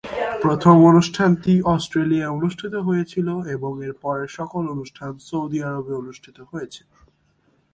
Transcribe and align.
প্রথম 0.43 0.75
অনুষ্ঠানটি 0.85 1.53
অস্ট্রেলিয়ায় 1.75 2.33
অনুষ্ঠিত 2.37 2.73
হয়েছিল 2.87 3.27
এবং 3.55 3.71
এরপরের 3.87 4.29
সকল 4.37 4.63
অনুষ্ঠান 4.75 5.11
সৌদি 5.27 5.59
আরবে 5.69 5.93
অনুষ্ঠিত 6.01 6.37
হয়েছে। 6.51 6.81